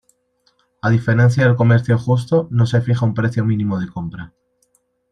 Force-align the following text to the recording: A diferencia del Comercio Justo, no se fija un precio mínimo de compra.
A 0.81 0.89
diferencia 0.89 1.43
del 1.45 1.55
Comercio 1.55 1.95
Justo, 1.99 2.47
no 2.49 2.65
se 2.65 2.81
fija 2.81 3.05
un 3.05 3.13
precio 3.13 3.45
mínimo 3.45 3.79
de 3.79 3.87
compra. 3.87 4.33